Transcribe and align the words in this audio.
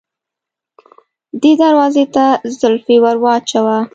دې 1.41 1.51
دروازې 1.61 2.05
ته 2.15 2.25
زولفی 2.57 2.97
ور 3.03 3.17
واچوه. 3.23 3.77